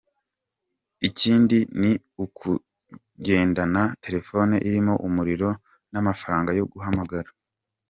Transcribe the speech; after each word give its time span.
Ikindi 1.07 1.57
ni 1.79 1.91
ukugendana 2.25 3.83
telefone 4.03 4.55
irimo 4.67 4.93
umuriro 5.07 5.49
n’amafaranga 5.91 6.49
yo 6.59 6.65
guhamagara. 6.71 7.29